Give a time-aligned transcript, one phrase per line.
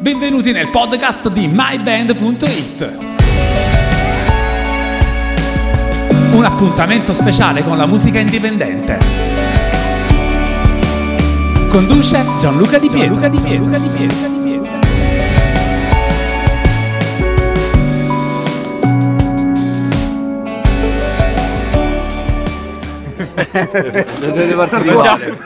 [0.00, 2.98] Benvenuti nel podcast di myband.it.
[6.32, 8.98] Un appuntamento speciale con la musica indipendente.
[11.68, 13.18] Conduce Gianluca Di Pietro.
[13.18, 13.70] Gianluca Di Pietro.
[13.70, 14.39] Gianluca Di Pietro.
[23.52, 25.38] Siete partiti uguali.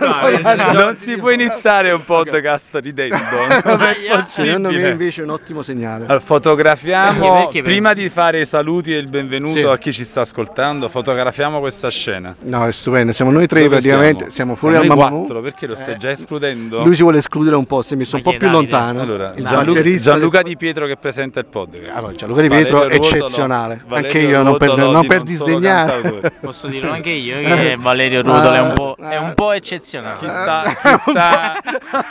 [0.74, 3.12] Non si può iniziare un podcast ridendo.
[3.64, 3.96] Non è
[4.26, 6.04] Secondo me invece è un ottimo segnale.
[6.04, 9.64] Allora, fotografiamo Perché- perché prima di fare i saluti e il benvenuto Sì.
[9.64, 10.88] a chi ci sta ascoltando.
[10.88, 12.34] Fotografiamo questa scena.
[12.42, 13.12] No, è stupendo.
[13.12, 14.30] Siamo noi tre Dove praticamente.
[14.30, 16.82] Siamo, fuori Siamo al Mamma quattro, perché lo stai già escludendo?
[16.84, 19.00] Lui si vuole escludere un po', si è messo Ma un po' è più lontano.
[19.00, 21.96] Allora, Gianluca, Gianluca del- Di Pietro che presenta il podcast.
[21.96, 23.82] Allora, Gianluca Di Pietro Valerio Ruotolo- eccezionale.
[23.86, 26.32] Valerio Anche io non per, non disdegnare.
[26.40, 30.16] Posso dirlo anche io che Valerio Rudolo è un po', è un po' Chi eccezionale.
[30.28, 31.60] sta, chi sta,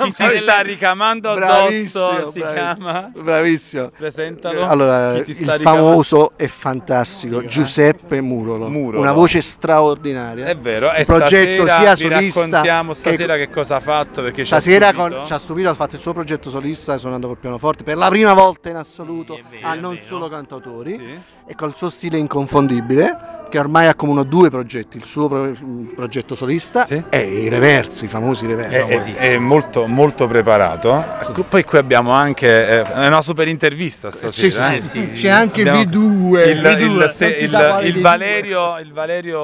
[0.04, 3.12] chi ti sta ricamando addosso Bravissimo, si chiama?
[3.14, 3.92] Bravissimo.
[3.98, 4.68] Presentalo.
[4.68, 9.02] Allora, Chi ti il famoso e fantastico Giuseppe Murolo, Murolo.
[9.02, 10.46] una voce straordinaria.
[10.46, 14.22] È vero, e Un progetto stasera sia solista raccontiamo che- stasera che, cosa ha fatto
[14.22, 15.16] perché ci ha Stasera stupito.
[15.18, 18.10] con- ci ha stupito, ha fatto il suo progetto solista suonando col pianoforte per la
[18.10, 21.20] prima volta in assoluto Sì, è vero, a è non solo cantautori Sì.
[21.48, 25.52] e col suo stile inconfondibile che ormai accomuna due progetti, il suo pro-
[25.96, 27.04] progetto solista Sì.
[27.08, 28.92] e i reversi, i famosi È, reversi.
[29.14, 31.06] è- è molto, molto preparato.
[31.22, 34.68] Ecco, Poi qui abbiamo anche eh, è una super intervista Sì, stasera.
[34.70, 34.82] sì, eh.
[34.82, 34.88] sì.
[34.88, 35.22] sì, sì.
[35.22, 39.38] C'è anche Abbiamo V2, il, V2, il- se- il- il Valerio, il Valerio,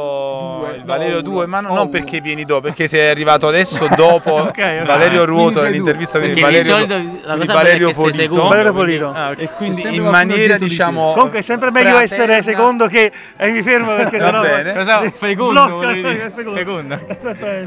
[0.60, 1.48] Due, il Valerio no, 2, uno.
[1.48, 4.86] ma no- non perché vieni dopo, perché sei arrivato adesso dopo ok.
[4.86, 8.18] Valerio Ruoto nell'intervista di Valerio, solito la il cosa Valerio è Polito.
[8.18, 8.48] secondo.
[8.50, 9.12] Valerio Polito.
[9.14, 9.40] Ah, ok.
[9.42, 13.62] E quindi in maniera di diciamo Comunque è sempre meglio essere secondo che eh, mi
[13.62, 14.74] fermo perché Va sennò bene.
[14.74, 15.12] Cosa?
[15.16, 16.32] Fecondo, Blocca, dire?
[16.36, 17.00] fecondo.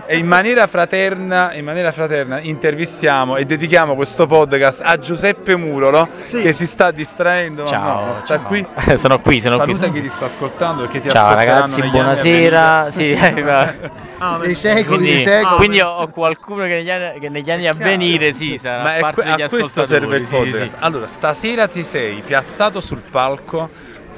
[0.07, 6.09] E in maniera fraterna, in maniera fraterna intervistiamo e dedichiamo questo podcast a Giuseppe Murolo
[6.31, 7.63] che si sta distraendo.
[7.63, 8.47] ma Ciao, no, sta ciao.
[8.47, 8.67] qui.
[8.87, 9.93] Eh, Sono qui, sono Saluta qui.
[10.01, 12.91] chi ti sta ascoltando perché ti Ciao ragazzi, buonasera.
[12.91, 14.11] Sì, eh.
[14.19, 15.57] Ah, dei secoli, quindi, dei secoli.
[15.57, 19.23] quindi ho, qualcuno che negli anni, che negli anni a venire sì, sarà Ma parte
[19.23, 20.77] que- degli a questo serve il ascoltatori, sì, podcast.
[20.79, 20.85] sì.
[20.85, 23.69] Allora, stasera ti sei piazzato sul palco.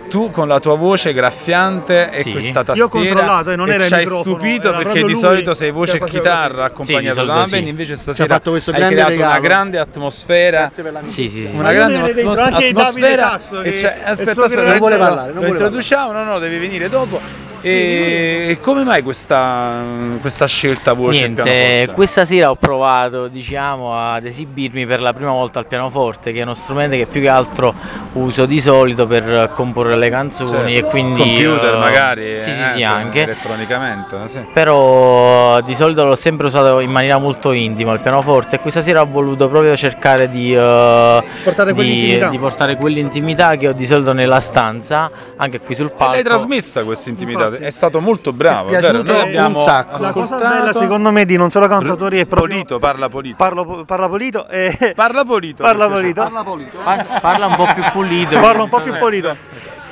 [0.08, 2.30] Tu con la tua voce graffiante e Sì.
[2.30, 5.14] quista Io ho tastiera controllato e non era il ci hai stupito era perché di
[5.16, 7.68] solito sei voce e chitarra accompagnato Sì, da una band sì.
[7.68, 9.42] invece stasera fatto questo hai grande creato una regalo.
[9.42, 11.48] grande atmosfera Grazie per la Sì, sì, sì.
[11.52, 14.96] una io grande atmos- atmosfera Sasso, e che c'è- è il aspetta aspetta Non vuole
[14.98, 17.20] parlare, non lo vuole introduciamo no no devi venire dopo
[17.68, 19.82] e e come mai questa,
[20.20, 21.92] questa scelta voce e Niente, pianoforte?
[21.92, 26.42] questa sera ho provato diciamo, ad esibirmi per la prima volta al pianoforte, che è
[26.42, 27.74] uno strumento che più che altro
[28.14, 30.86] uso di solito per comporre le canzoni Certo.
[30.86, 31.18] e quindi...
[31.20, 33.22] computer eh, magari Sì, sì, eh, sì, anche.
[33.22, 34.40] elettronicamente sì.
[34.52, 39.00] Però di solito l'ho sempre usato in maniera molto intima il pianoforte e questa sera
[39.00, 42.28] ho voluto proprio cercare di, eh, Portare di- quell'intimità.
[42.28, 46.12] di portare quell'intimità che ho di solito nella stanza, anche qui sul E palco.
[46.14, 47.64] l'hai trasmessa questa intimità, Infatti.
[47.64, 49.02] è stato molto bravo, è vero?
[49.02, 50.02] Noi un abbiamo sacco.
[50.02, 53.36] La cosa ascoltato bella secondo me di non solo cantautori è proprio Polito, parla Polito.
[53.36, 55.62] parlo, parla Polito e Parla Polito.
[55.62, 55.88] parla.
[55.88, 56.20] Polito.
[56.22, 56.78] Parla Polito.
[56.82, 58.40] Par- parla un po' più pulito.
[58.40, 59.36] Parla un po' più pulito.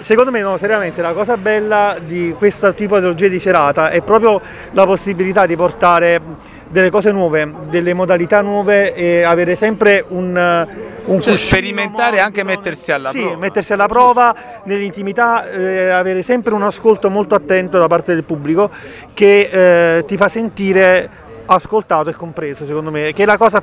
[0.00, 4.03] Secondo me no, seriamente la cosa bella di questo tipo di tipologia di serata è
[4.03, 4.41] proprio
[4.73, 6.21] la possibilità di portare
[6.69, 10.67] delle cose nuove, delle modalità nuove e avere sempre un, un
[11.20, 13.36] Cioè, sperimentare e anche mettersi alla sì, prova.
[13.36, 18.70] mettersi alla prova nell'intimità, eh, avere sempre un ascolto molto attento da parte del pubblico
[19.12, 21.08] che eh, ti fa sentire
[21.46, 23.62] ascoltato e compreso, secondo me, che è la cosa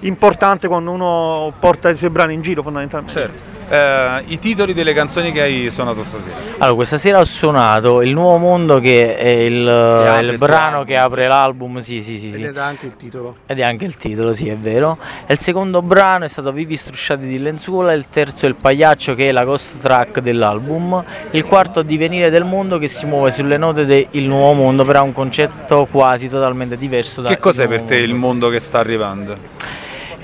[0.00, 3.12] importante quando uno porta i suoi brani in giro fondamentalmente.
[3.12, 3.61] Certo.
[3.72, 6.36] Eh, I titoli delle canzoni che hai suonato stasera.
[6.58, 10.84] Allora, questa sera ho suonato Il Nuovo Mondo, che è il, apre il il brano
[10.84, 11.78] che apre l'album.
[11.78, 12.28] Sì, sì, sì.
[12.32, 12.42] Ed sì.
[12.42, 13.36] è anche il titolo.
[13.46, 14.98] Ed è anche il titolo, sì, è vero.
[15.26, 19.14] E il secondo brano è stato Vivi strusciati di lenzuola, il terzo è Il Pagliaccio,
[19.14, 21.02] che è la ghost track dell'album.
[21.30, 24.98] Il quarto è Divenire del mondo, che si muove sulle note del Nuovo Mondo, però
[24.98, 28.26] ha un concetto quasi totalmente diverso da Che cos'è Il per te il Mondo.
[28.26, 29.34] mondo che sta arrivando?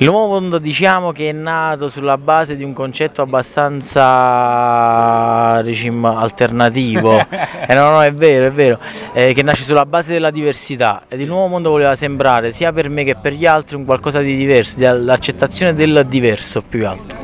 [0.01, 7.17] Il nuovo mondo diciamo che è nato sulla base di un concetto abbastanza diciamo, alternativo.
[7.71, 8.79] Eh, no, no, è vero, è vero,
[9.13, 11.03] eh, che nasce sulla base della diversità.
[11.07, 14.21] Ed il nuovo mondo voleva sembrare sia per me che per gli altri un qualcosa
[14.21, 17.19] di diverso, di- l'accettazione del diverso più che altro.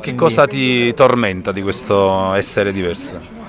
[0.00, 3.43] Che cosa ti tormenta di questo essere diverso?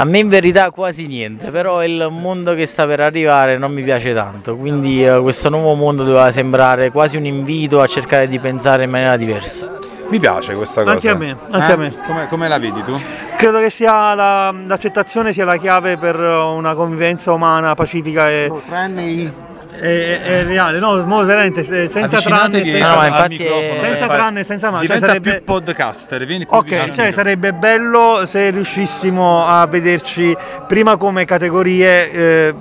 [0.00, 3.82] A me in verità quasi niente, però il mondo che sta per arrivare non mi
[3.82, 8.38] piace tanto, quindi eh, questo nuovo mondo doveva sembrare quasi un invito a cercare di
[8.38, 9.76] pensare in maniera diversa.
[10.08, 10.92] Mi piace questa cosa.
[10.94, 11.72] Anche a me, anche Eh?
[11.72, 11.94] a me.
[12.06, 12.96] Come, come la vedi tu?
[13.36, 18.62] Credo che sia la- l'accettazione sia la chiave per una convivenza umana pacifica e No,
[18.64, 19.32] tranne i
[19.78, 23.28] è, è reale, no, mo veramente eh, senza tranne, Avvicinatevi senza, No, ma al infatti
[23.38, 26.56] microfono è- per senza fare- tranne, senza ma, cioè Diventa sarebbe- più podcaster, vieni più
[26.56, 30.36] Ok, cioè sarebbe bello se riuscissimo a vederci
[30.66, 32.54] prima come categorie, eh,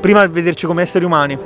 [0.00, 1.38] prima vederci come esseri umani,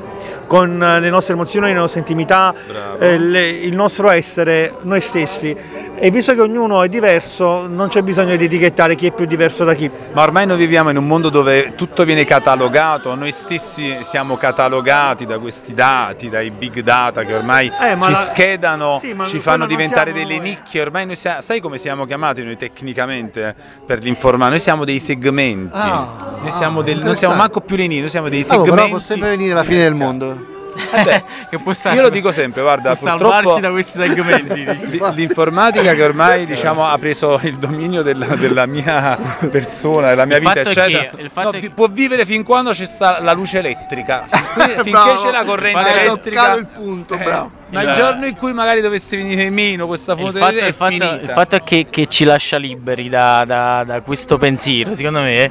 [0.47, 2.99] con eh, le nostre emozioni, le nostre intimità, Bravo.
[2.99, 5.57] eh, le- il nostro essere noi stessi.
[5.99, 9.65] E visto che ognuno è diverso, non c'è bisogno di etichettare chi è più diverso
[9.65, 9.91] da chi.
[10.13, 15.25] Ma ormai noi viviamo in un mondo dove tutto viene catalogato, noi stessi siamo catalogati
[15.25, 19.65] da questi dati, dai big data che ormai Eh, ci la- schedano, Sì, ci fanno
[19.67, 20.49] diventare siamo delle noi.
[20.51, 23.55] nicchie, ormai noi siamo, sai come siamo chiamati noi tecnicamente
[23.87, 24.51] per l'informare?
[24.51, 28.01] Noi siamo dei segmenti, Ah, noi siamo ah, del- non siamo manco più le nicchie,
[28.01, 28.71] noi siamo dei Ah, segmenti.
[28.71, 30.55] però può sempre venire la fine del mondo.
[30.93, 33.99] Eh beh, che può stare- io lo dico sempre, guarda, può purtroppo salvarci da questi
[34.01, 34.65] segmenti.
[34.65, 34.99] dici.
[34.99, 39.17] L- L'informatica che ormai diciamo, ha preso il dominio della, della mia
[39.51, 43.21] persona, della mia Il vita, eccetera, che- no, che- può vivere fin quando c'è sta
[43.21, 44.25] la luce elettrica.
[44.83, 46.55] Finché c'è la corrente Hai elettrica.
[46.55, 47.51] il punto, eh, bravo.
[47.69, 50.67] Ma Il- il giorno in cui magari dovesse venire meno questa Il fonte fatto, è
[50.67, 51.15] il fatto- finita.
[51.21, 55.51] il fatto è che, che ci lascia liberi da, da- da questo pensiero, secondo me,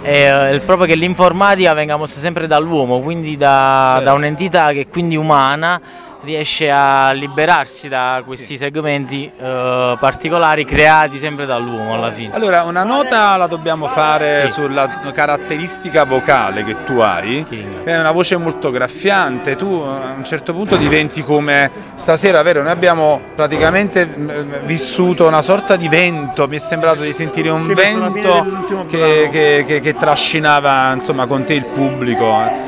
[0.00, 4.04] è, eh, proprio che l'informatica venga mossa sempre dall'uomo, quindi da, Certo.
[4.04, 5.80] da un'entità che quindi umana
[6.26, 12.34] riesce a liberarsi da questi segmenti eh, particolari creati sempre dall'uomo alla fine.
[12.34, 14.54] Allora, una nota la dobbiamo fare Sì.
[14.54, 17.44] sulla caratteristica vocale che tu hai.
[17.48, 17.64] Sì.
[17.84, 19.56] È una voce molto graffiante.
[19.56, 22.62] Tu a un certo punto diventi come stasera, vero?
[22.62, 26.46] Noi abbiamo praticamente mm, vissuto una sorta di vento.
[26.48, 31.44] Mi è sembrato di sentire un Sì, vento che, che- che- che trascinava insomma, con
[31.44, 32.24] te il pubblico.
[32.26, 32.65] Mm,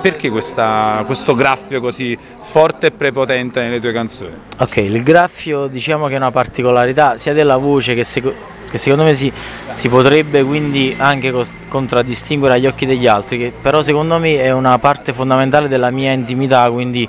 [0.00, 4.32] Perché questa- questo graffio così forte e prepotente nelle tue canzoni?
[4.58, 8.34] Ok, il graffio diciamo che è una particolarità sia della voce che, seco-
[8.70, 9.32] che secondo me si,
[9.72, 14.50] si potrebbe quindi anche cos- contraddistinguere agli occhi degli altri, che però secondo me è
[14.52, 17.08] una parte fondamentale della mia intimità, quindi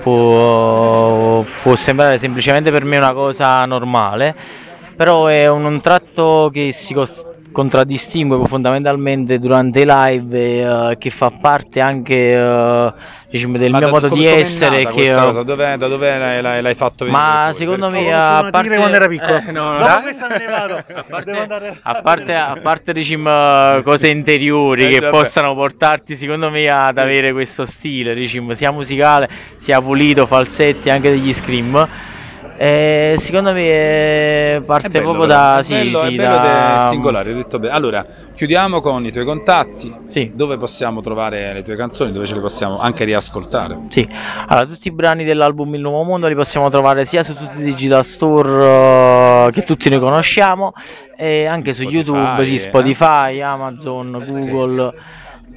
[0.00, 4.34] può, può sembrare semplicemente per me una cosa normale,
[4.94, 11.10] però è un, un tratto che si cos- contraddistingue fondamentalmente durante i live eh, che
[11.10, 12.92] fa parte anche eh,
[13.30, 14.86] diciamo, del Ma mio da- modo come- di essere.
[14.86, 15.42] Che, cosa?
[15.42, 17.54] Dov'è- da dove l'hai, l'hai- l'hai fatto ma fuori?
[17.54, 19.42] secondo me a parte quando era piccolo.
[19.46, 19.78] Eh, no, no.
[19.78, 20.08] Vado.
[21.02, 25.10] A parte, andare a parte, a parte, diciamo, cose interiori Eh, che vabbè.
[25.16, 31.10] possano portarti secondo me ad avere questo stile diciamo, sia musicale sia pulito, falsetti anche
[31.10, 31.86] degli scream
[32.62, 36.74] Eh, secondo me eh, parte bello, proprio da è sì, bello, sì, è bello da-
[36.74, 37.74] ed è singolare, hai detto bene.
[37.74, 38.06] Allora,
[38.36, 39.92] chiudiamo con i tuoi contatti.
[40.06, 40.30] Sì.
[40.32, 43.80] Dove possiamo trovare le tue canzoni, dove ce le possiamo anche riascoltare.
[43.88, 44.06] Sì,
[44.46, 47.64] allora tutti i brani dell'album Il Nuovo Mondo li possiamo trovare sia su tutti i
[47.64, 50.72] digital store eh, che tutti noi conosciamo
[51.16, 52.58] e anche su Spotify, YouTube, sì, eh.
[52.58, 54.94] Spotify, Amazon, Google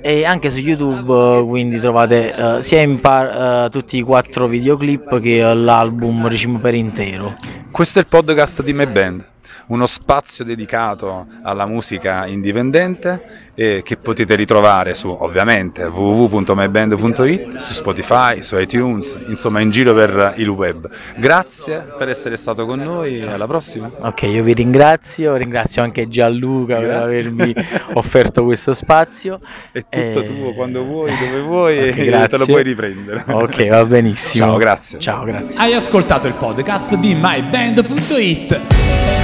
[0.06, 4.46] e anche su YouTube eh, quindi trovate eh, sia in par- eh, tutti i quattro
[4.46, 7.36] videoclip che l'album diciamo per intero.
[7.72, 9.26] Questo è il podcast di My Band,
[9.68, 18.42] uno spazio dedicato alla musica indipendente e che potete ritrovare su ovviamente www.myband.it, su Spotify,
[18.42, 20.90] su iTunes, insomma in giro per il web.
[21.18, 23.90] Grazie per essere stato con noi e alla prossima.
[24.00, 27.04] Ok, io vi ringrazio, ringrazio anche Gianluca per Grazie.
[27.04, 27.54] avermi
[27.94, 29.40] offerto questo spazio.
[29.72, 33.24] È tutto Eh, tuo quando vuoi, dove vuoi ok, e te lo puoi riprendere.
[33.28, 34.48] Ok, va benissimo.
[34.48, 35.00] Ciao, grazie.
[35.00, 35.60] Ciao, grazie.
[35.60, 39.15] Hai ascoltato il podcast di myband.it.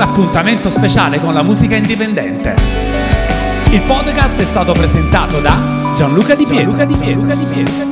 [0.00, 2.56] Un appuntamento speciale con la musica indipendente.
[3.68, 6.74] Il podcast è stato presentato da Gianluca Di Pietro.
[6.74, 7.89] Gianluca Di Pietro.